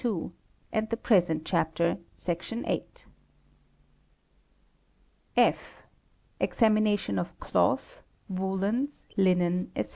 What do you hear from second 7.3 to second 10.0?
Cloth, Woollens, Linen, &c.